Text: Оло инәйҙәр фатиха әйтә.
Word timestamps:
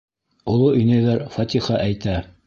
Оло 0.53 0.71
инәйҙәр 0.79 1.21
фатиха 1.35 1.77
әйтә. 1.83 2.17